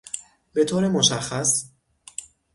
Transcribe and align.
بطور 0.55 0.87
مشخص 0.87 1.65